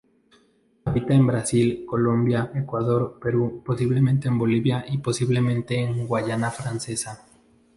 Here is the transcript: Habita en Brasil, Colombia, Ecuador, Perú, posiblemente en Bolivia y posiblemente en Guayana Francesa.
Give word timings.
Habita 0.85 1.13
en 1.13 1.27
Brasil, 1.27 1.85
Colombia, 1.87 2.51
Ecuador, 2.55 3.19
Perú, 3.21 3.61
posiblemente 3.63 4.27
en 4.29 4.39
Bolivia 4.39 4.83
y 4.87 4.97
posiblemente 4.97 5.79
en 5.79 6.07
Guayana 6.07 6.49
Francesa. 6.49 7.23